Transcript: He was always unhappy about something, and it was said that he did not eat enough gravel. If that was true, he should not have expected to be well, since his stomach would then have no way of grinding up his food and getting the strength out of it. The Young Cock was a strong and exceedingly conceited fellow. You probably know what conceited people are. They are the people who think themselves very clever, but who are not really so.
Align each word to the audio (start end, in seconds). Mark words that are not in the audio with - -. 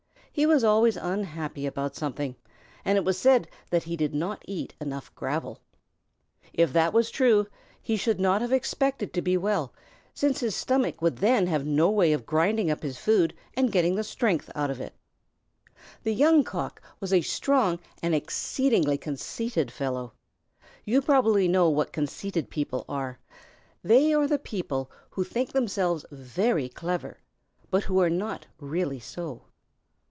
He 0.33 0.45
was 0.45 0.63
always 0.63 0.95
unhappy 0.95 1.65
about 1.65 1.97
something, 1.97 2.37
and 2.85 2.97
it 2.97 3.03
was 3.03 3.17
said 3.17 3.49
that 3.69 3.83
he 3.83 3.97
did 3.97 4.15
not 4.15 4.41
eat 4.47 4.73
enough 4.79 5.13
gravel. 5.13 5.59
If 6.53 6.71
that 6.71 6.93
was 6.93 7.11
true, 7.11 7.47
he 7.81 7.97
should 7.97 8.17
not 8.17 8.39
have 8.39 8.53
expected 8.53 9.11
to 9.13 9.21
be 9.21 9.35
well, 9.35 9.73
since 10.13 10.39
his 10.39 10.55
stomach 10.55 11.01
would 11.01 11.17
then 11.17 11.47
have 11.47 11.65
no 11.65 11.89
way 11.91 12.13
of 12.13 12.25
grinding 12.25 12.71
up 12.71 12.81
his 12.81 12.97
food 12.97 13.33
and 13.55 13.73
getting 13.73 13.95
the 13.95 14.05
strength 14.05 14.49
out 14.55 14.71
of 14.71 14.79
it. 14.79 14.95
The 16.03 16.13
Young 16.15 16.45
Cock 16.45 16.81
was 17.01 17.11
a 17.11 17.19
strong 17.19 17.79
and 18.01 18.15
exceedingly 18.15 18.97
conceited 18.97 19.69
fellow. 19.69 20.13
You 20.85 21.01
probably 21.01 21.49
know 21.49 21.67
what 21.69 21.91
conceited 21.91 22.49
people 22.49 22.85
are. 22.87 23.19
They 23.83 24.13
are 24.13 24.27
the 24.27 24.39
people 24.39 24.89
who 25.09 25.25
think 25.25 25.51
themselves 25.51 26.05
very 26.09 26.69
clever, 26.69 27.19
but 27.69 27.83
who 27.83 27.99
are 27.99 28.09
not 28.09 28.47
really 28.61 28.99
so. 29.01 29.41